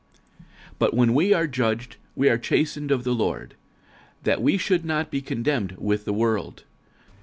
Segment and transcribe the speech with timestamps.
[0.39, 0.45] 46:011:032
[0.79, 3.53] But when we are judged, we are chastened of the Lord,
[4.23, 6.63] that we should not be condemned with the world.